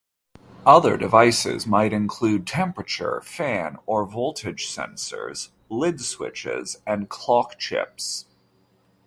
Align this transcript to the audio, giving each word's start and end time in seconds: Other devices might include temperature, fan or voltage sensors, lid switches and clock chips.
Other 0.65 0.97
devices 0.97 1.67
might 1.67 1.93
include 1.93 2.47
temperature, 2.47 3.21
fan 3.23 3.77
or 3.85 4.03
voltage 4.03 4.65
sensors, 4.65 5.49
lid 5.69 6.01
switches 6.01 6.77
and 6.87 7.07
clock 7.07 7.59
chips. 7.59 8.25